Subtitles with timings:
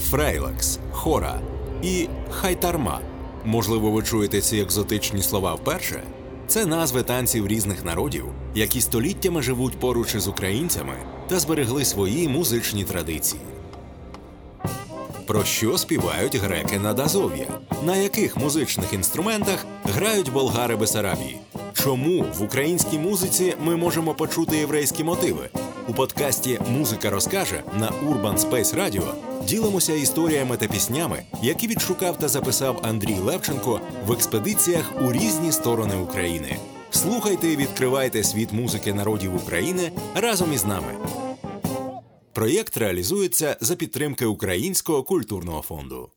[0.00, 1.40] фрейлекс, хора
[1.82, 3.00] і хайтарма.
[3.44, 6.02] Можливо, ви чуєте ці екзотичні слова вперше.
[6.48, 8.24] Це назви танців різних народів,
[8.54, 10.94] які століттями живуть поруч із українцями
[11.28, 13.42] та зберегли свої музичні традиції.
[15.26, 17.46] Про що співають греки над Азов'я?
[17.86, 21.40] На яких музичних інструментах грають болгари Бесарабії?
[21.76, 25.48] Чому в українській музиці ми можемо почути єврейські мотиви?
[25.88, 29.02] У подкасті Музика розкаже на Urban Space Radio
[29.44, 35.96] ділимося історіями та піснями, які відшукав та записав Андрій Левченко в експедиціях у різні сторони
[35.96, 36.56] України.
[36.90, 40.94] Слухайте і відкривайте світ музики народів України разом із нами.
[42.32, 46.08] Проєкт реалізується за підтримки Українського культурного фонду.